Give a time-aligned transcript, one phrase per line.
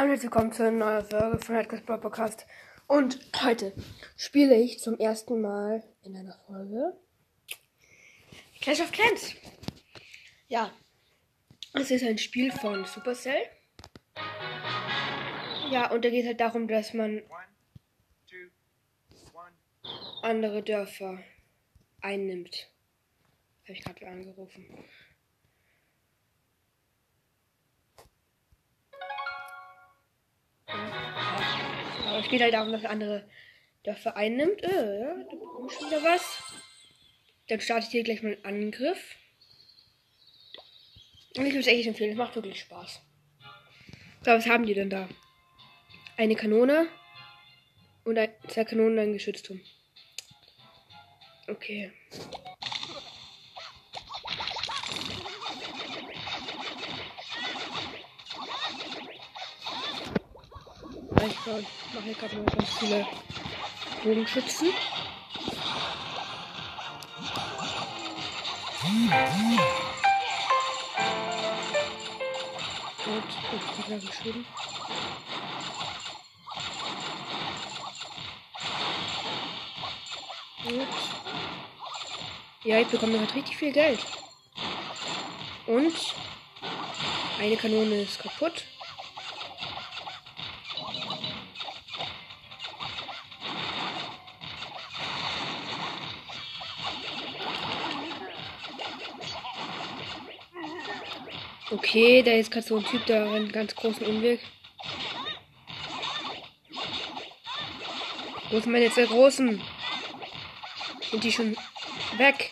[0.00, 2.46] Hallo und willkommen zu einer neuen Folge von Headquest Brawl Podcast.
[2.86, 3.74] Und heute
[4.16, 6.96] spiele ich zum ersten Mal in einer Folge
[8.62, 9.36] Clash of Clans.
[10.48, 10.72] Ja,
[11.74, 13.42] es ist ein Spiel von Supercell.
[15.70, 17.22] Ja, und da geht halt darum, dass man
[20.22, 21.22] andere Dörfer
[22.00, 22.70] einnimmt.
[23.64, 24.66] Habe ich gerade angerufen.
[32.20, 33.28] Es geht halt darum, dass andere
[33.82, 34.62] Dörfer einnimmt.
[34.62, 36.42] Äh, ja, da bekomme ich wieder was.
[37.48, 39.16] Dann starte ich hier gleich mal einen Angriff.
[41.36, 43.00] Und ich würde es echt empfehlen, es macht wirklich Spaß.
[44.22, 45.08] So, was haben die denn da?
[46.16, 46.88] Eine Kanone
[48.04, 49.60] und ein, zwei Kanonen und ein Geschützturm.
[51.48, 51.92] Okay.
[61.22, 63.06] Ich mache hier gerade mal ganz viele
[64.02, 64.68] Bogenschützen.
[73.04, 74.46] Gut, ich habe geschrieben.
[80.64, 80.88] Gut.
[82.64, 84.00] Ja, ich bekomme halt richtig viel Geld.
[85.66, 86.14] Und
[87.38, 88.64] eine Kanone ist kaputt.
[101.72, 104.40] Okay, da ist gerade so ein Typ, der einen ganz großen Umweg.
[108.50, 109.62] Wo sind meine zwei großen?
[111.10, 111.56] Sind die schon
[112.16, 112.50] weg?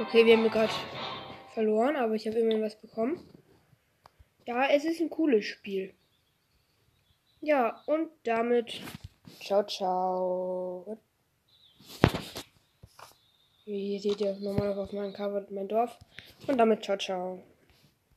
[0.00, 0.72] Okay, wir haben gerade
[1.54, 3.20] verloren, aber ich habe immerhin was bekommen.
[4.46, 5.94] Ja, es ist ein cooles Spiel.
[7.40, 8.80] Ja, und damit
[9.40, 10.98] ciao, ciao.
[13.64, 15.96] Wie hier seht ihr nochmal auf meinem Cover mein Dorf.
[16.46, 17.42] Und damit ciao, ciao.